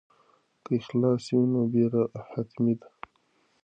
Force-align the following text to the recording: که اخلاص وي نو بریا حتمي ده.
که 0.63 0.71
اخلاص 0.79 1.23
وي 1.35 1.43
نو 1.51 1.61
بریا 1.71 2.01
حتمي 2.31 2.73
ده. 2.79 2.87